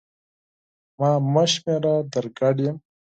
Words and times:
ما 0.99 1.09
مه 1.33 1.43
شمېره 1.51 1.95
در 2.11 2.25
ګډ 2.37 2.57
یم! 2.65 2.77